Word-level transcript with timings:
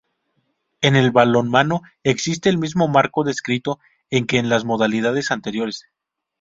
En 0.81 0.95
el 0.95 1.11
balonmano 1.11 1.83
existe 2.03 2.49
el 2.49 2.57
mismo 2.57 2.87
marco 2.87 3.23
descrito 3.23 3.77
en 4.09 4.25
que 4.25 4.39
en 4.39 4.49
las 4.49 4.65
modalidades 4.65 5.29
anteriores. 5.29 5.85